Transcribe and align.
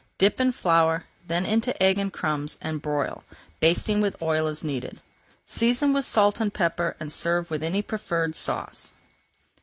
Dip 0.17 0.39
in 0.39 0.51
flour, 0.51 1.03
then 1.27 1.45
into 1.45 1.79
egg 1.81 1.99
and 1.99 2.11
crumbs, 2.11 2.57
and 2.59 2.81
broil, 2.81 3.23
basting 3.59 4.01
with 4.01 4.19
oil 4.19 4.47
as 4.47 4.63
needed. 4.63 4.99
Season 5.45 5.93
with 5.93 6.05
salt 6.07 6.39
and 6.39 6.51
pepper 6.51 6.95
and 6.99 7.13
serve 7.13 7.51
with 7.51 7.61
any 7.61 7.83
preferred 7.83 8.33
sauce. 8.33 8.93